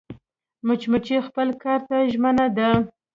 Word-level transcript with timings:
مچمچۍ 0.67 1.17
خپل 1.27 1.47
کار 1.63 1.79
ته 1.87 1.97
ژمنه 2.11 2.47
ده 2.57 2.67